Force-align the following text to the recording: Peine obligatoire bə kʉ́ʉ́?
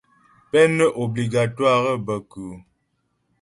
Peine 0.51 0.85
obligatoire 1.03 1.93
bə 2.05 2.15
kʉ́ʉ́? 2.29 2.55